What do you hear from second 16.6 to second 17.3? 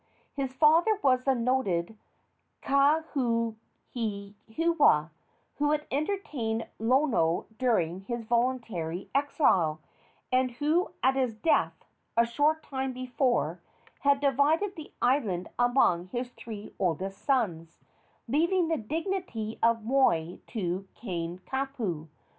oldest